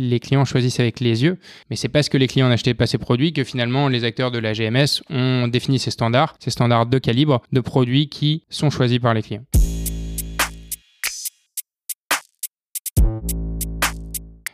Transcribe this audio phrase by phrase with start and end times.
[0.00, 1.38] les clients choisissent avec les yeux,
[1.68, 4.38] mais c'est parce que les clients n'achetaient pas ces produits que finalement les acteurs de
[4.38, 8.98] la GMS ont défini ces standards, ces standards de calibre de produits qui sont choisis
[8.98, 9.44] par les clients.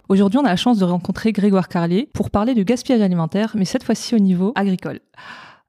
[0.09, 3.65] Aujourd'hui, on a la chance de rencontrer Grégoire Carlier pour parler du gaspillage alimentaire, mais
[3.65, 5.01] cette fois-ci au niveau agricole.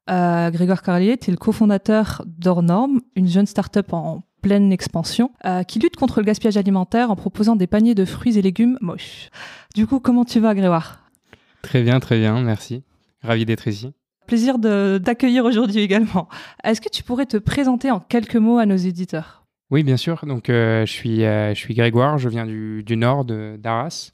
[0.09, 5.79] Euh, Grégoire Carlier, tu le cofondateur d'Ornorm, une jeune start-up en pleine expansion, euh, qui
[5.79, 9.29] lutte contre le gaspillage alimentaire en proposant des paniers de fruits et légumes moches.
[9.75, 11.09] Du coup, comment tu vas, Grégoire?
[11.61, 12.83] Très bien, très bien, merci.
[13.21, 13.93] Ravi d'être ici.
[14.27, 16.27] Plaisir d'accueillir aujourd'hui également.
[16.63, 19.45] Est-ce que tu pourrais te présenter en quelques mots à nos éditeurs?
[19.69, 20.25] Oui, bien sûr.
[20.25, 24.11] Donc, euh, je, suis, je suis Grégoire, je viens du, du nord d'Arras.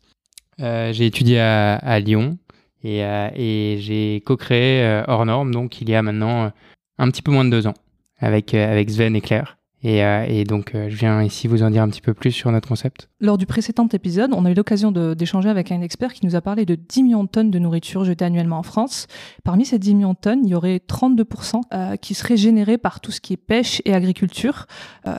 [0.59, 2.37] Euh, j'ai étudié à, Lyon
[2.83, 6.51] et, euh, et j'ai co-créé euh, Hors Norme, donc il y a maintenant
[6.97, 7.73] un petit peu moins de deux ans,
[8.19, 9.57] avec, avec Sven et Claire.
[9.83, 12.67] Et, et, donc, je viens ici vous en dire un petit peu plus sur notre
[12.67, 13.09] concept.
[13.19, 16.41] Lors du précédent épisode, on a eu l'occasion d'échanger avec un expert qui nous a
[16.41, 19.07] parlé de 10 millions de tonnes de nourriture jetées annuellement en France.
[19.43, 23.11] Parmi ces 10 millions de tonnes, il y aurait 32% qui seraient générés par tout
[23.11, 24.67] ce qui est pêche et agriculture.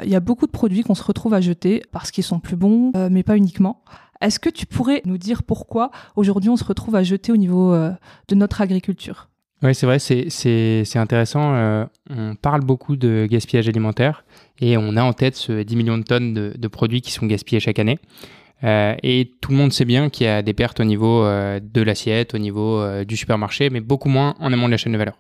[0.03, 2.57] il y a beaucoup de produits qu'on se retrouve à jeter parce qu'ils sont plus
[2.57, 3.83] bons, mais pas uniquement.
[4.25, 7.75] Est-ce que tu pourrais nous dire pourquoi aujourd'hui on se retrouve à jeter au niveau
[7.75, 7.93] euh,
[8.29, 9.29] de notre agriculture?
[9.65, 11.55] Oui, c'est vrai, c'est intéressant.
[11.55, 14.27] Euh, on parle beaucoup de gaspillage alimentaire
[14.61, 17.61] et on a en tête ce 10 millions de tonnes de, produits qui sont gaspillés
[17.61, 17.99] chaque année.
[18.63, 21.83] Euh, et tout le monde sait bien qu'il y a des pertes au niveau de
[21.83, 25.19] l'assiette, au niveau du supermarché, mais beaucoup moins en amont de la chaîne de valeur.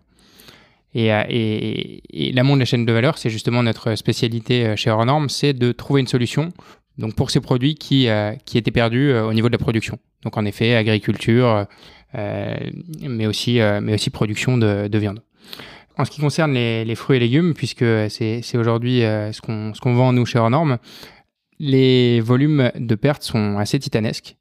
[0.92, 5.30] Et, et, et l'amont de la chaîne de valeur, c'est justement notre spécialité chez Euronorm,
[5.30, 6.52] c'est de trouver une solution
[6.98, 9.98] donc pour ces produits qui, euh, qui étaient perdus euh, au niveau de la production.
[10.22, 11.64] Donc en effet, agriculture, euh,
[12.14, 15.22] mais, aussi, mais aussi production de, de, viande.
[15.96, 19.94] En ce qui concerne les, fruits et légumes, puisque c'est aujourd'hui ce qu'on ce qu'on
[19.94, 20.78] vend nous chez Ornorm,
[21.58, 24.36] les volumes de pertes sont assez titanesques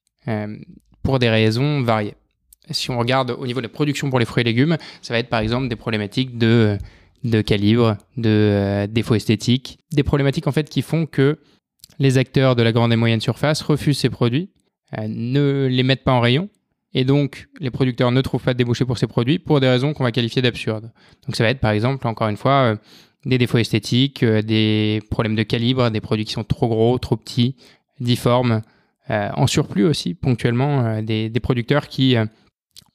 [1.03, 2.15] pour des raisons variées.
[2.69, 5.19] Si on regarde au niveau de la production pour les fruits et légumes, ça va
[5.19, 6.77] être par exemple des problématiques de,
[7.23, 11.39] de calibre, de défauts esthétiques, des problématiques en fait qui font que
[11.99, 14.49] les acteurs de la grande et moyenne surface refusent ces produits,
[14.97, 16.49] euh, ne les mettent pas en rayon,
[16.93, 19.93] et donc les producteurs ne trouvent pas de débouchés pour ces produits pour des raisons
[19.93, 20.91] qu'on va qualifier d'absurdes.
[21.25, 22.75] Donc ça va être par exemple, encore une fois, euh,
[23.25, 27.17] des défauts esthétiques, euh, des problèmes de calibre, des produits qui sont trop gros, trop
[27.17, 27.55] petits,
[27.99, 28.61] difformes,
[29.09, 32.15] en surplus aussi, ponctuellement, des, producteurs qui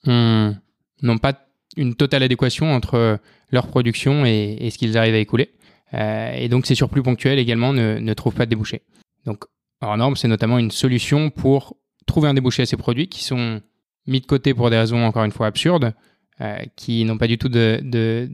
[0.07, 1.33] n'ont pas
[1.77, 3.19] une totale adéquation entre
[3.51, 5.51] leur production et ce qu'ils arrivent à écouler.
[5.93, 8.81] Euh, et donc ces surplus ponctuels également ne, trouvent pas de débouché.
[9.25, 9.45] Donc
[9.81, 13.61] en norme, c'est notamment une solution pour trouver un débouché à ces produits qui sont
[14.07, 15.93] mis de côté pour des raisons encore une fois absurdes,
[16.41, 18.29] euh, qui n'ont pas du tout de, de,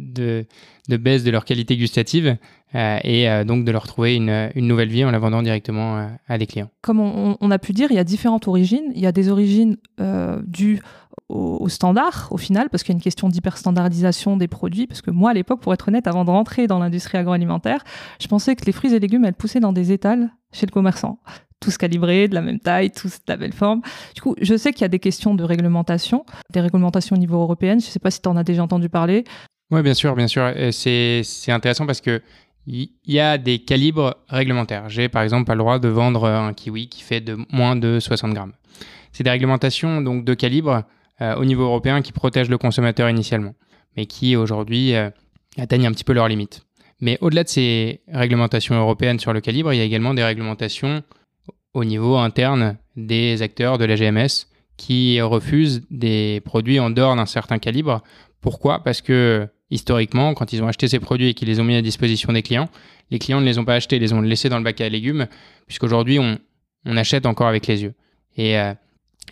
[0.87, 2.37] de, baisse de leur qualité gustative
[2.75, 6.07] euh, et euh, donc de leur trouver une, une, nouvelle vie en la vendant directement
[6.27, 6.69] à des clients.
[6.83, 8.91] Comme on, a pu dire, il y a différentes origines.
[8.93, 9.77] Il y a des origines
[10.43, 10.81] dues
[11.29, 14.85] au, standard au final, parce qu'il y a une question d'hyperstandardisation des produits.
[14.85, 17.83] Parce que moi, à l'époque, pour être honnête, avant de rentrer dans l'industrie agroalimentaire,
[18.21, 21.17] je pensais que les fruits et légumes, elles poussaient dans des étals chez le commerçant.
[21.65, 23.81] Tous calibrés, de la même taille, tous de la belle forme.
[24.13, 27.41] Du coup, je sais qu'il y a des questions de réglementation, des réglementations au niveau
[27.41, 27.71] européen.
[27.71, 29.23] Je ne sais pas si tu en as déjà entendu parler.
[29.71, 30.53] Oui, bien sûr, bien sûr.
[30.71, 32.21] C'est intéressant parce que
[32.67, 34.89] il y a des calibres réglementaires.
[34.89, 37.99] J'ai par exemple pas le droit de vendre un kiwi qui fait de moins de
[37.99, 38.53] 60 grammes.
[39.11, 40.83] C'est des réglementations donc de calibre
[41.21, 43.55] euh, au niveau européen qui protègent le consommateur initialement,
[43.97, 45.09] mais qui aujourd'hui euh,
[45.57, 46.63] atteignent un petit peu leurs limites.
[47.01, 51.03] Mais au-delà de ces réglementations européennes sur le calibre, il y a également des réglementations
[51.75, 54.47] au niveau interne des acteurs de la GMS
[54.77, 58.01] qui refusent des produits en dehors d'un certain calibre.
[58.41, 58.83] Pourquoi?
[58.83, 61.81] Parce que historiquement, quand ils ont acheté ces produits et qu'ils les ont mis à
[61.81, 62.69] disposition des clients,
[63.11, 65.27] les clients ne les ont pas achetés, les ont laissés dans le bac à légumes,
[65.67, 66.37] puisqu'aujourd'hui on,
[66.97, 67.93] achète encore avec les yeux.
[68.37, 68.73] Et euh,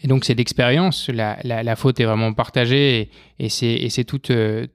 [0.04, 4.68] donc c'est d'expérience, la, faute est vraiment partagée et, c'est tout, euh,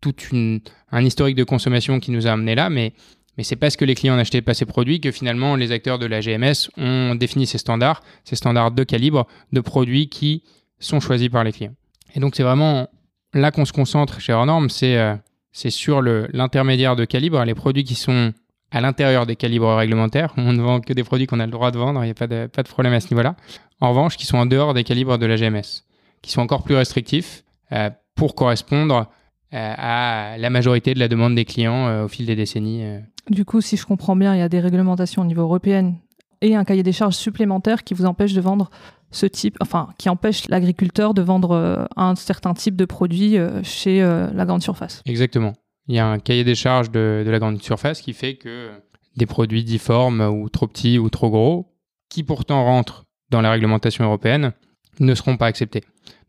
[0.00, 0.60] tout une,
[0.90, 2.92] un historique de consommation qui nous a amené là, mais,
[3.36, 6.06] mais c'est parce que les clients n'achetaient pas ces produits que finalement les acteurs de
[6.06, 10.42] la GMS ont défini ces standards, ces standards de calibre de produits qui
[10.78, 11.74] sont choisis par les clients.
[12.14, 12.88] Et donc c'est vraiment
[13.32, 14.32] là qu'on se concentre chez
[14.68, 15.16] c'est euh,
[15.52, 18.32] c'est sur l'intermédiaire de calibre, les produits qui sont
[18.72, 20.34] à l'intérieur des calibres réglementaires.
[20.36, 22.14] On ne vend que des produits qu'on a le droit de vendre, il n'y a
[22.14, 23.36] pas de, pas de problème à ce niveau-là.
[23.80, 25.84] En revanche, qui sont en dehors des calibres de la GMS,
[26.22, 29.08] qui sont encore plus restrictifs euh, pour correspondre
[29.56, 32.84] à la majorité de la demande des clients euh, au fil des décennies.
[33.30, 35.94] Du coup, si je comprends bien, il y a des réglementations au niveau européen
[36.40, 38.70] et un cahier des charges supplémentaire qui vous empêche de vendre
[39.10, 44.44] ce type, enfin, qui empêche l'agriculteur de vendre un certain type de produit chez la
[44.44, 45.02] grande surface.
[45.06, 45.52] Exactement.
[45.86, 48.70] Il y a un cahier des charges de, de, la grande surface qui fait que
[49.16, 51.72] des produits difformes ou trop petits ou trop gros,
[52.10, 54.52] qui pourtant rentrent dans la réglementation européenne,
[55.00, 55.82] ne seront pas acceptés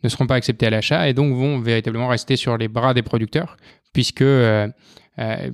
[0.03, 3.01] ne seront pas acceptés à l'achat et donc vont véritablement rester sur les bras des
[3.01, 3.57] producteurs
[3.91, 4.25] puisque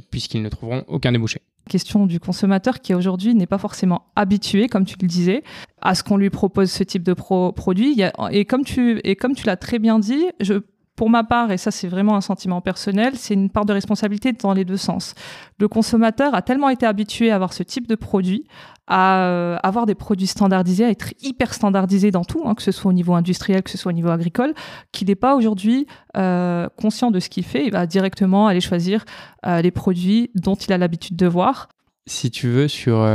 [0.10, 4.86] puisqu'ils ne trouveront aucun débouché question du consommateur qui aujourd'hui n'est pas forcément habitué, comme
[4.86, 5.44] tu le disais,
[5.82, 8.02] à ce qu'on lui propose ce type de produit.
[8.32, 10.56] et comme tu, et comme tu l'as très bien dit, je,
[11.02, 14.34] pour ma part, et ça c'est vraiment un sentiment personnel, c'est une part de responsabilité
[14.34, 15.16] dans les deux sens.
[15.58, 18.46] Le consommateur a tellement été habitué à avoir ce type de produit,
[18.86, 22.72] à euh, avoir des produits standardisés, à être hyper standardisé dans tout, hein, que ce
[22.72, 24.54] soit au niveau industriel, que ce soit au niveau agricole,
[24.92, 25.88] qu'il n'est pas aujourd'hui
[26.18, 27.66] euh, conscient de ce qu'il fait.
[27.66, 29.04] Il va directement aller choisir
[29.48, 31.68] euh, les produits dont il a l'habitude de voir.
[32.08, 33.08] Si tu veux, sur,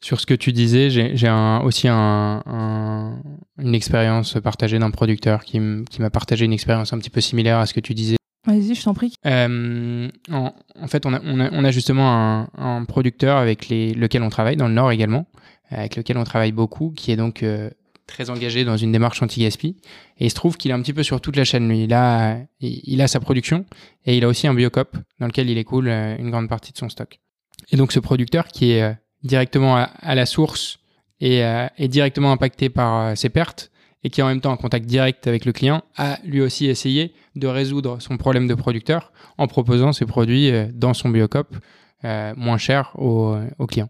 [0.00, 3.20] sur ce que tu disais, j'ai aussi un,
[3.58, 7.66] une expérience partagée d'un producteur qui m'a partagé une expérience un petit peu similaire à
[7.66, 8.16] ce que tu disais
[8.46, 9.14] Vas-y, je t'en prie.
[9.24, 14.22] Euh, en, fait, on a, on, a, on a, justement un, producteur avec les, lequel
[14.22, 15.26] on travaille, dans le Nord également,
[15.70, 17.70] avec lequel on travaille beaucoup, qui est donc euh,
[18.08, 19.76] très engagé dans une démarche anti-gaspi.
[20.18, 21.84] Et il se trouve qu'il est un petit peu sur toute la chaîne, lui.
[21.84, 23.64] Il a, il, a sa production
[24.06, 26.78] et il a aussi un biocop dans lequel il écoule euh, une grande partie de
[26.78, 27.20] son stock.
[27.70, 30.78] Et donc, ce producteur qui est directement à, la source
[31.20, 33.72] et est directement impacté par ses pertes,
[34.04, 36.66] et qui est en même temps en contact direct avec le client, a lui aussi
[36.66, 41.56] essayé de résoudre son problème de producteur en proposant ses produits euh, dans son biocop
[42.04, 43.88] euh, moins cher aux, au clients.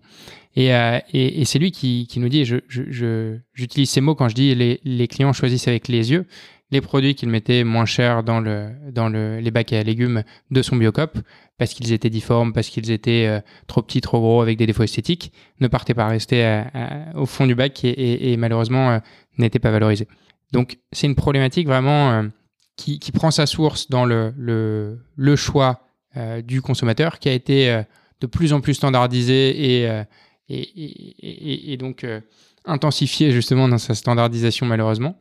[0.54, 0.98] Et, euh,
[1.44, 5.32] c'est lui qui, nous dit, je, je, j'utilise ces mots quand je dis les clients
[5.32, 6.26] choisissent avec les yeux,
[6.72, 10.62] les produits qu'il mettait moins chers dans, le, dans le, les bacs à légumes de
[10.62, 11.18] son biocop,
[11.58, 14.82] parce qu'ils étaient difformes, parce qu'ils étaient euh, trop petits, trop gros, avec des défauts
[14.82, 16.64] esthétiques, ne partaient pas rester
[17.14, 18.98] au fond du bac et, malheureusement euh,
[19.36, 20.08] n'étaient pas valorisés.
[20.52, 22.22] Donc c'est une problématique vraiment euh,
[22.76, 25.86] qui, qui, prend sa source dans le, le, le choix
[26.44, 27.82] du consommateur, qui a été
[28.20, 30.04] de plus en plus standardisé et,
[30.50, 32.04] et donc
[32.64, 35.18] intensifié justement dans sa standardisation malheureusement.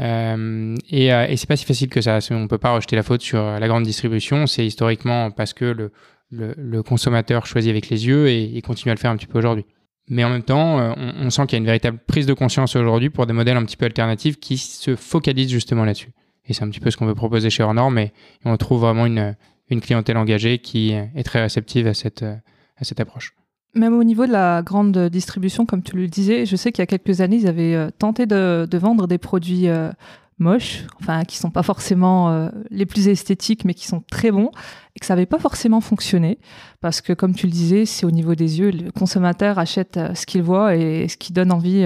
[0.00, 2.18] Euh, et, euh, et c'est pas si facile que ça.
[2.30, 4.46] On peut pas rejeter la faute sur la grande distribution.
[4.46, 5.92] C'est historiquement parce que le,
[6.30, 9.64] le, consommateur choisit avec les yeux et, continue à le faire un petit peu aujourd'hui.
[10.08, 12.32] Mais en même temps, euh, on, on sent qu'il y a une véritable prise de
[12.32, 16.12] conscience aujourd'hui pour des modèles un petit peu alternatifs qui se focalisent justement là-dessus.
[16.46, 18.12] Et c'est un petit peu ce qu'on veut proposer chez Honor, mais
[18.44, 19.36] on trouve vraiment une,
[19.68, 23.34] une clientèle engagée qui est très réceptive à cette, à cette approche.
[23.74, 26.84] Même au niveau de la grande distribution, comme tu le disais, je sais qu'il y
[26.84, 29.90] a quelques années, ils avaient euh, tenté de, vendre des produits euh,
[30.38, 34.50] moches, enfin qui sont pas forcément euh, les plus esthétiques, mais qui sont très bons,
[34.96, 36.38] et que ça n'avait pas forcément fonctionné,
[36.80, 40.24] parce que comme tu le disais, c'est au niveau des yeux, le consommateur achète ce
[40.24, 41.84] qu'il voit et ce qui donne envie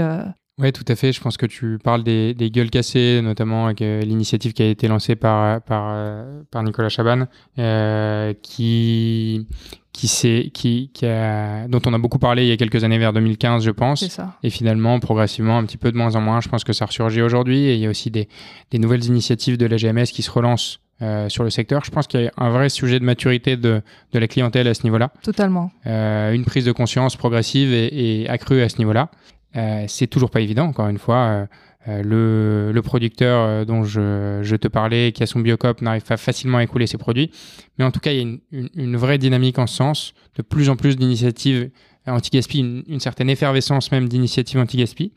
[0.62, 1.12] oui, tout à fait.
[1.12, 4.86] Je pense que tu parles des, gueules cassées, notamment avec euh, l'initiative qui a été
[4.86, 7.26] lancée par, par, euh, par Nicolas Chaban,
[7.58, 9.46] euh, qui,
[9.92, 13.12] qui, qui, qui a, dont on a beaucoup parlé il y a quelques années, vers
[13.12, 14.06] 2015, je pense.
[14.06, 14.36] Ça.
[14.42, 17.22] Et finalement, progressivement, un petit peu de moins en moins, je pense que ça ressurgit
[17.22, 17.66] aujourd'hui.
[17.66, 18.28] Et il y a aussi des,
[18.70, 21.84] des nouvelles initiatives de la GMS qui se relancent euh, sur le secteur.
[21.84, 23.82] Je pense qu'il y a un vrai sujet de maturité de,
[24.12, 25.10] de la clientèle à ce niveau-là.
[25.24, 25.72] Totalement.
[25.86, 29.10] Euh, une prise de conscience progressive et, et accrue à ce niveau-là.
[29.56, 31.16] Euh, c'est toujours pas évident, encore une fois.
[31.16, 31.46] Euh,
[31.88, 36.64] euh, le, producteur dont je, te parlais, qui a son biocop, n'arrive pas facilement à
[36.64, 37.30] écouler ses produits.
[37.78, 40.68] Mais en tout cas, il y a une, vraie dynamique en ce sens, de plus
[40.68, 41.70] en plus d'initiatives
[42.06, 45.12] anti-gaspi, une, certaine effervescence même d'initiatives anti-gaspi.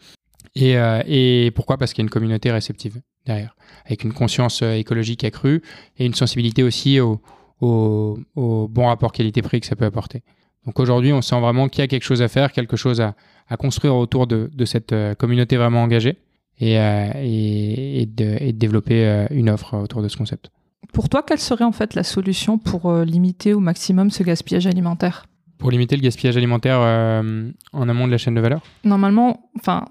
[0.55, 1.77] Et, pourquoi?
[1.77, 3.55] Parce qu'il y a une communauté réceptive derrière,
[3.85, 5.61] avec une conscience écologique accrue
[5.97, 7.21] et une sensibilité aussi au,
[7.61, 10.23] au, au bon rapport qualité-prix que ça peut apporter.
[10.65, 13.15] Donc aujourd'hui, on sent vraiment qu'il y a quelque chose à faire, quelque chose à,
[13.47, 16.17] à construire autour de, de, cette euh, communauté vraiment engagée
[16.59, 20.49] et, euh, et, et, de, et, de, développer euh, une offre autour de ce concept.
[20.93, 25.25] Pour toi, quelle serait en fait la solution pour limiter au maximum ce gaspillage alimentaire?
[25.57, 28.61] Pour limiter le gaspillage alimentaire en amont de la chaîne de valeur?
[28.85, 29.85] Normalement, enfin,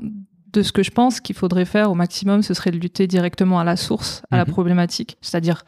[0.55, 3.59] de ce que je pense qu'il faudrait faire au maximum, ce serait de lutter directement
[3.59, 4.53] à la source, à la mhm.
[4.53, 5.65] problématique, c'est-à-dire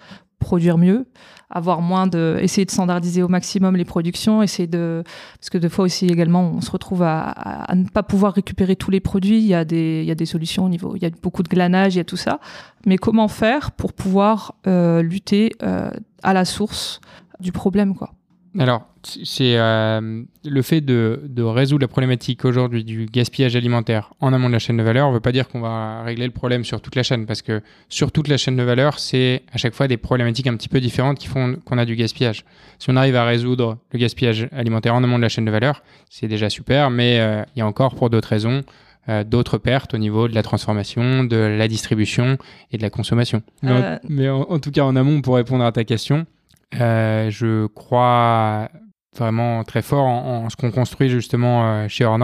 [0.47, 1.07] produire mieux,
[1.50, 5.03] avoir moins de, essayer de standardiser au maximum les productions, essayer de,
[5.41, 8.93] parce que des fois aussi également, on se retrouve à, ne pas pouvoir récupérer tous
[8.93, 9.38] les produits.
[9.38, 11.43] Il y a des, il y a des solutions au niveau, il y a beaucoup
[11.43, 12.38] de glanage, il y a tout ça.
[12.87, 15.91] Mais comment faire pour pouvoir euh, lutter euh,
[16.23, 17.00] à la source
[17.41, 18.16] du problème, quoi?
[18.59, 24.33] Alors, c'est euh, le fait de, de, résoudre la problématique aujourd'hui du gaspillage alimentaire en
[24.33, 26.65] amont de la chaîne de valeur ne veut pas dire qu'on va régler le problème
[26.65, 29.75] sur toute la chaîne, parce que sur toute la chaîne de valeur, c'est à chaque
[29.75, 32.45] fois des problématiques un petit peu différentes qui font qu'on a du gaspillage.
[32.79, 35.83] Si on arrive à résoudre le gaspillage alimentaire en amont de la chaîne de valeur,
[36.11, 38.63] c'est déjà super, mais euh, il y a encore pour d'autres raisons
[39.09, 42.39] euh, d'autres pertes au niveau de la transformation, de la distribution
[42.73, 43.41] et de la consommation.
[43.63, 46.27] Mais, en, en, tout cas, en amont, pour répondre à ta question,
[46.75, 48.69] euh, je crois
[49.17, 52.19] vraiment très fort en, ce qu'on construit justement euh, chez Hors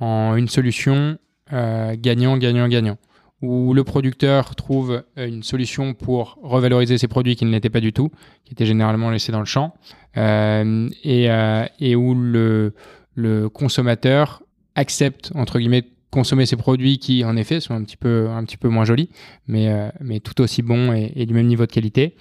[0.00, 1.18] en une solution
[1.52, 2.98] euh, gagnant, gagnant, gagnant,
[3.40, 7.92] où le producteur trouve une solution pour revaloriser ses produits qui ne l'étaient pas du
[7.92, 8.10] tout,
[8.44, 9.74] qui étaient généralement laissés dans le champ,
[10.16, 14.42] et, où le, consommateur
[14.74, 18.56] accepte, entre guillemets, consommer ces produits qui, en effet, sont un petit peu, un petit
[18.56, 19.08] peu moins jolis,
[19.46, 22.14] mais, mais tout aussi bons et, du même niveau de qualité,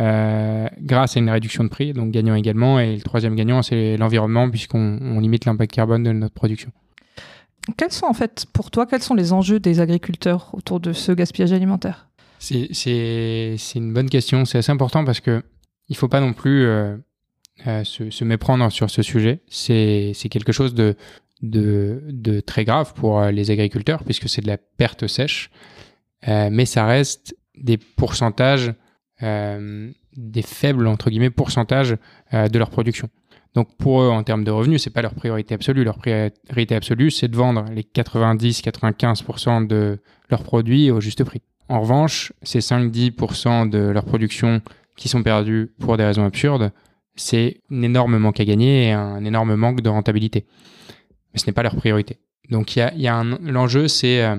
[0.00, 2.80] euh, grâce à une réduction de prix, donc gagnant également.
[2.80, 6.72] Et le troisième gagnant, c'est l'environnement, puisqu'on on limite l'impact carbone de notre production.
[7.76, 11.12] Quels sont en fait pour toi, quels sont les enjeux des agriculteurs autour de ce
[11.12, 12.08] gaspillage alimentaire?
[12.38, 15.42] C'est une bonne question, c'est assez important parce que
[15.88, 16.96] il faut pas non plus euh,
[17.66, 19.42] euh, se, se, méprendre sur ce sujet.
[19.48, 20.96] C'est quelque chose de,
[21.42, 25.50] de, de, très grave pour les agriculteurs puisque c'est de la perte sèche,
[26.28, 28.72] euh, mais ça reste des pourcentages,
[29.20, 31.96] des faibles entre guillemets pourcentages
[32.32, 33.08] de leur production.
[33.54, 35.82] Donc pour eux, en termes de revenus, c'est pas leur priorité absolue.
[35.82, 39.98] Leur priorité absolue, c'est de vendre les 90-95% de
[40.30, 41.42] leurs produits au juste prix.
[41.68, 44.60] En revanche, ces 5-10% de leur production
[44.96, 46.72] qui sont perdus pour des raisons absurdes,
[47.16, 50.46] c'est un énorme manque à gagner et un énorme manque de rentabilité.
[51.32, 52.18] Mais ce n'est pas leur priorité.
[52.50, 54.36] Donc il y a, l'enjeu, euh,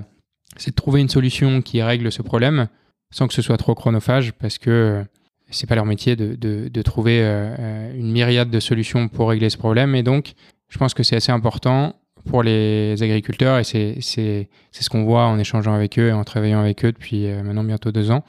[0.58, 2.68] c'est de trouver une solution qui règle ce problème
[3.12, 5.06] sans que ce soit trop chronophage parce que
[5.50, 9.58] c'est pas leur métier de, de, trouver euh, une myriade de solutions pour régler ce
[9.58, 9.96] problème.
[9.96, 10.34] Et donc,
[10.70, 15.40] je pense que c'est assez important pour les agriculteurs, et c'est, ce qu'on voit en
[15.40, 18.24] échangeant avec eux et en travaillant avec eux depuis euh, maintenant bientôt deux ans.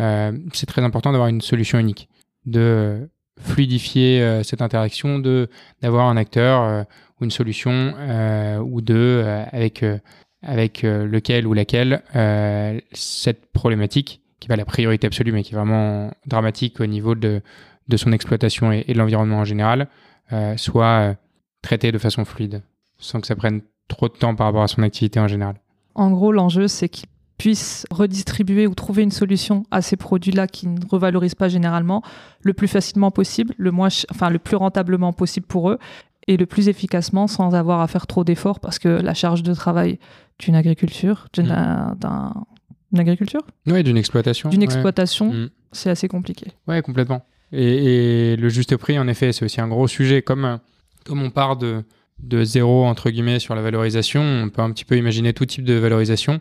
[0.00, 2.08] Euh, c'est très important d'avoir une solution unique,
[2.46, 3.08] de
[3.40, 5.48] fluidifier euh, cette interaction, de
[5.82, 6.82] d'avoir un acteur euh,
[7.20, 7.94] ou une solution
[8.60, 9.84] ou deux avec
[10.42, 12.02] avec lequel ou laquelle
[12.92, 17.40] cette problématique qui pas la priorité absolue, mais qui est vraiment dramatique au niveau de,
[17.88, 19.88] de son exploitation et, de l'environnement en général,
[20.32, 21.14] euh, soit euh,
[21.62, 22.62] traité de façon fluide,
[22.98, 25.56] sans que ça prenne trop de temps par rapport à son activité en général.
[25.94, 30.68] En gros, l'enjeu, c'est qu'il puisse redistribuer ou trouver une solution à ces produits-là qui
[30.68, 32.02] ne revalorisent pas généralement
[32.42, 35.78] le plus facilement possible, le, moins enfin, le plus rentablement possible pour eux
[36.26, 39.52] et le plus efficacement sans avoir à faire trop d'efforts parce que la charge de
[39.52, 39.98] travail
[40.38, 41.42] d'une agriculture, mmh.
[42.94, 44.48] D'un agriculture Oui, d'une exploitation.
[44.48, 45.50] D'une exploitation, mm.
[45.72, 46.52] c'est assez compliqué.
[46.66, 47.26] Oui, complètement.
[47.52, 50.22] Et, le juste prix, en effet, c'est aussi un gros sujet.
[50.22, 50.58] Comme,
[51.04, 51.84] comme on part de,
[52.20, 55.64] de zéro, entre guillemets, sur la valorisation, on peut un petit peu imaginer tout type
[55.64, 56.40] de valorisation.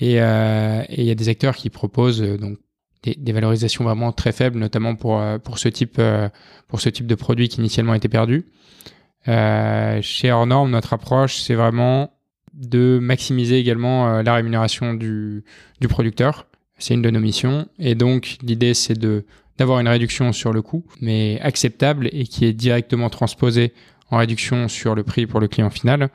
[0.00, 2.58] Et euh, il y a des acteurs qui proposent euh, donc
[3.02, 6.00] des, valorisations vraiment très faibles, notamment pour, euh, pour, ce, type,
[6.68, 8.46] pour ce type de produit qui initialement était perdu.
[9.26, 12.12] chez Hors notre approche, c'est vraiment
[12.54, 15.44] de maximiser également euh, la rémunération du,
[15.80, 16.46] du producteur.
[16.78, 17.68] C'est une de nos missions.
[17.78, 19.24] Et donc, l'idée, c'est de
[19.58, 23.74] d'avoir une réduction sur le coût, mais acceptable et qui est directement transposée
[24.10, 26.08] en réduction sur le prix pour le client final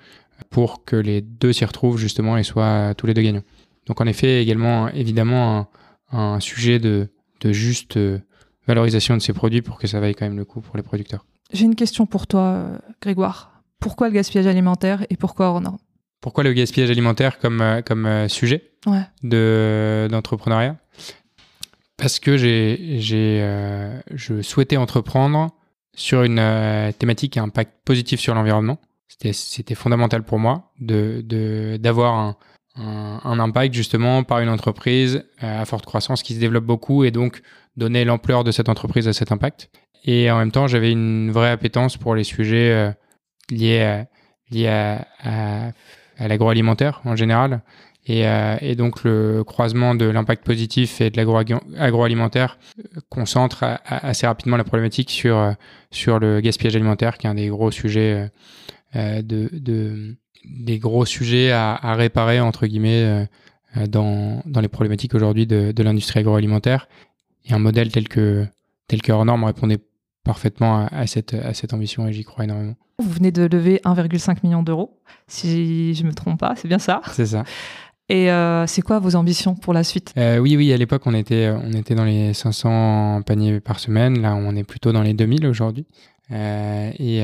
[0.50, 3.44] pour que les deux s'y retrouvent justement et soient tous les deux gagnants.
[3.86, 5.70] Donc en effet, également évidemment
[6.12, 7.10] un, un sujet de,
[7.42, 8.20] de juste euh,
[8.68, 11.26] valorisation de ces produits pour que ça vaille quand même le coup pour les producteurs.
[11.54, 13.62] J'ai une question pour toi, euh, Grégoire.
[13.80, 15.62] Pourquoi le gaspillage alimentaire et pourquoi hors
[16.26, 18.72] pourquoi le gaspillage alimentaire comme, euh, comme euh, sujet
[19.22, 20.76] de, d'entrepreneuriat?
[21.98, 25.52] Parce que j'ai, j'ai, euh, je souhaitais entreprendre
[25.94, 26.42] sur une
[26.98, 28.80] thématique qui a un impact positif sur l'environnement.
[29.08, 32.36] C'était, c'était fondamental pour moi de, de, d'avoir un,
[32.76, 37.12] un, un, impact justement par une entreprise à forte croissance qui se développe beaucoup et
[37.12, 37.44] donc
[37.78, 39.70] donner l'ampleur de cette entreprise à cet impact.
[40.04, 42.96] Et en même temps, j'avais une vraie appétence pour les sujets
[43.52, 44.08] liés à,
[44.50, 45.72] liés à, à
[46.18, 47.62] à l'agroalimentaire en général.
[48.08, 52.60] Et, euh, et, donc le croisement de l'impact positif et de l'agroalimentaire
[53.10, 55.54] concentre assez rapidement la problématique sur, euh,
[55.90, 58.30] sur le gaspillage alimentaire, qui est un des gros sujets,
[58.96, 63.28] euh, de, de, des gros sujets à, réparer, entre guillemets,
[63.88, 66.88] dans, dans les problématiques aujourd'hui de, l'industrie agroalimentaire.
[67.46, 68.46] Et un modèle tel que,
[68.88, 69.80] tel que répondait
[70.26, 72.76] parfaitement à, cette, à cette ambition et j'y crois énormément.
[73.00, 76.80] Vous venez de lever 1,5 million d'euros, si je ne me trompe pas, c'est bien
[76.80, 77.02] ça?
[77.14, 77.44] C'est ça.
[78.10, 80.14] Et euh, c'est quoi vos ambitions pour la suite?
[80.18, 84.22] Euh, Oui, oui, à l'époque, on était, on était dans les 500 paniers par semaine.
[84.22, 85.86] Là, on est plutôt dans les 2000 aujourd'hui.
[86.32, 87.20] Euh, et,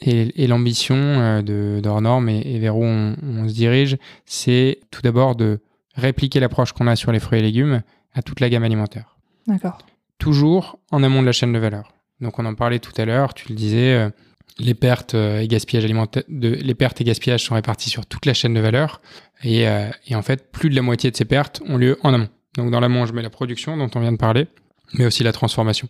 [0.00, 5.00] et, et l'ambition de d'Ornorm et, et, vers où on, on se dirige, c'est tout
[5.02, 5.60] d'abord de
[5.94, 7.82] répliquer l'approche qu'on a sur les fruits et légumes
[8.14, 9.16] à toute la gamme alimentaire.
[9.46, 9.78] D'accord
[10.18, 11.92] toujours en amont de la chaîne de valeur.
[12.20, 14.10] Donc on en parlait tout à l'heure, tu le disais, euh,
[14.58, 18.24] les pertes euh, et gaspillage alimentaire, de, les pertes et gaspillages sont répartis sur toute
[18.24, 19.00] la chaîne de valeur
[19.42, 22.14] et, euh, et, en fait plus de la moitié de ces pertes ont lieu en
[22.14, 22.28] amont.
[22.56, 24.46] Donc dans l'amont je mets la production dont on vient de parler,
[24.94, 25.88] mais aussi la transformation.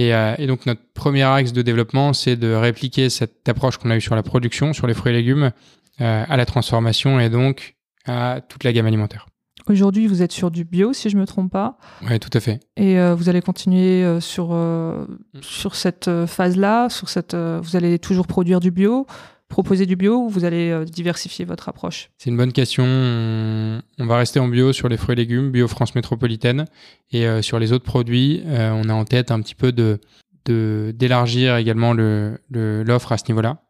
[0.00, 0.12] Et
[0.46, 4.14] donc notre premier axe de développement c'est de répliquer cette approche qu'on a eue sur
[4.14, 5.50] la production, sur les fruits et légumes,
[5.98, 7.74] à la transformation et donc
[8.06, 9.27] à toute la gamme alimentaire.
[9.68, 11.78] Aujourd'hui, vous êtes sur du bio, si je ne me trompe pas.
[12.08, 12.60] Oui, tout à fait.
[12.76, 15.04] Et euh, vous allez continuer euh, sur, euh,
[15.42, 19.06] sur cette phase-là, sur cette, vous allez toujours produire du bio,
[19.48, 22.10] proposer du bio ou vous allez diversifier votre approche?
[22.16, 22.84] C'est une bonne question.
[22.86, 26.64] On, va rester en bio sur les fruits et légumes, bio France métropolitaine.
[27.10, 30.00] Et sur les autres produits, on a en tête un petit peu de
[30.46, 33.60] d'élargir également l'offre le, l'offre à ce niveau-là.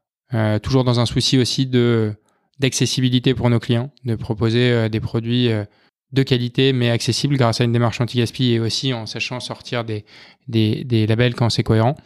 [0.60, 2.14] toujours dans un souci aussi de
[2.60, 5.50] d'accessibilité pour nos clients, de proposer des produits
[6.12, 10.04] de qualité mais accessible grâce à une démarche anti-gaspi et aussi en sachant sortir des,
[10.48, 11.96] des, labels quand c'est cohérent.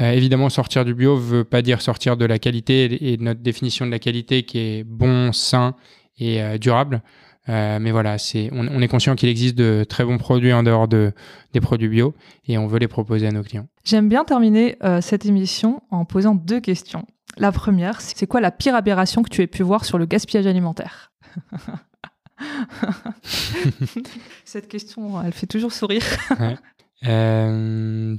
[0.00, 3.86] Euh, évidemment, sortir du bio veut pas dire sortir de la qualité et notre définition
[3.86, 5.74] de la qualité qui est bon, sain
[6.18, 7.02] et euh, durable.
[7.48, 10.86] Euh, mais voilà, c'est, on, est conscient qu'il existe de très bons produits en dehors
[10.86, 11.12] de,
[11.54, 12.14] des produits bio
[12.46, 13.66] et on veut les proposer à nos clients.
[13.84, 17.06] J'aime bien terminer cette émission en posant deux questions.
[17.38, 20.46] La première, c'est quoi la pire aberration que tu aies pu voir sur le gaspillage
[20.46, 21.10] alimentaire?
[24.44, 26.04] Cette question, elle fait toujours sourire.
[27.06, 28.16] Euh,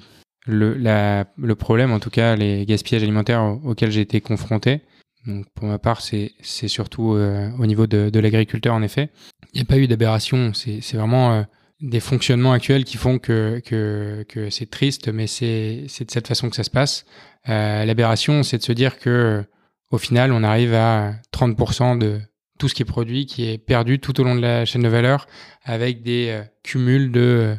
[0.47, 4.81] le, problème, en tout cas, les gaspillages alimentaires auxquels j'ai été confronté,
[5.25, 9.09] donc pour ma part, c'est surtout euh, au niveau de, l'agriculteur, en effet.
[9.53, 11.43] Il n'y a pas eu d'aberration, c'est vraiment euh,
[11.81, 16.49] des fonctionnements actuels qui font que, que, que c'est triste, mais c'est de cette façon
[16.49, 17.05] que ça se passe.
[17.45, 19.43] L'aberration, c'est de se dire que
[19.91, 22.21] au final, on arrive à 30% de,
[22.59, 24.87] tout ce qui est produit qui est perdu tout au long de la chaîne de
[24.87, 25.25] valeur
[25.63, 27.55] avec des euh, cumuls de,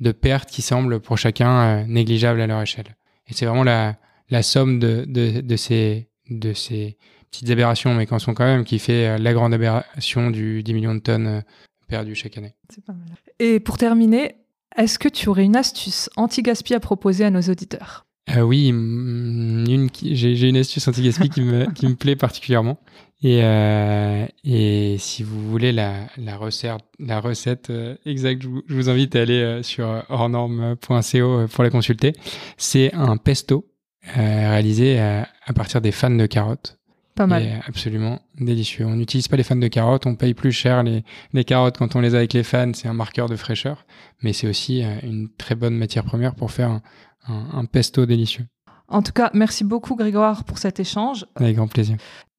[0.00, 2.96] de pertes qui semblent pour chacun euh, négligeables à leur échelle.
[3.28, 3.96] Et c'est vraiment la,
[4.30, 6.96] la somme de, de, de, ces, de ces
[7.30, 10.72] petites aberrations, mais qu'en sont quand même, qui fait euh, la grande aberration du 10
[10.72, 11.42] millions de tonnes
[11.88, 12.54] perdues chaque année.
[12.86, 13.08] Pas mal.
[13.40, 14.36] Et pour terminer,
[14.76, 18.06] est-ce que tu aurais une astuce anti-gaspi à proposer à nos auditeurs?
[18.42, 22.78] Oui, une, j'ai, une astuce anti-gaspi qui me, qui me plaît particulièrement.
[23.24, 28.90] Et, euh, et si vous voulez la, la recette, la recette euh, exacte, je vous,
[28.90, 32.12] invite à aller euh, sur hors-norme.co pour la consulter.
[32.58, 33.66] C'est un pesto
[34.14, 36.78] réalisé à, partir des fans de carottes.
[37.14, 37.62] Pas mal.
[37.66, 38.84] absolument délicieux.
[38.84, 41.96] On n'utilise pas les fans de carottes, on paye plus cher les, les carottes quand
[41.96, 43.86] on les a avec les fans, c'est un marqueur de fraîcheur,
[44.20, 46.82] mais c'est aussi une très bonne matière première pour faire un,
[47.28, 48.44] un pesto délicieux.
[48.88, 51.24] En tout cas, merci beaucoup Grégoire pour cet échange.
[51.36, 51.96] Avec grand plaisir.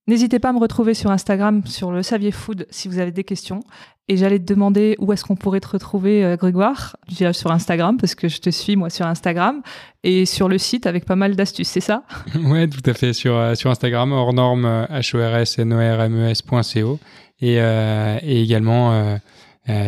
[0.07, 3.23] N'hésitez pas à me retrouver sur Instagram, sur le Savier Food, si vous avez des
[3.23, 3.61] questions.
[4.07, 6.95] Et j'allais te demander où est-ce qu'on pourrait te retrouver, euh, Grégoire.
[7.09, 9.63] Je sur Instagram, parce que je te suis, moi, sur Instagram.
[10.03, 12.03] Et sur le site avec pas mal d'astuces, c'est ça?
[12.43, 13.13] Ouais, tout à fait.
[13.13, 16.99] Sur, euh, sur Instagram, hors norme, H-O-R-S-N-O-R-M-E-S.co.
[17.41, 19.17] Et, euh, et également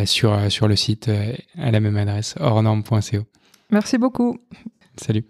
[0.04, 1.08] sur, sur le site
[1.56, 2.98] à la même adresse, hors norme.co.
[3.70, 4.38] Merci beaucoup.
[4.96, 5.24] Salut.